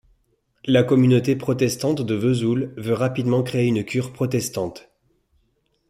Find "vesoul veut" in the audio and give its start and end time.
2.15-2.95